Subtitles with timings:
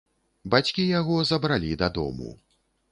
[0.53, 2.29] Бацькі яго забралі дадому.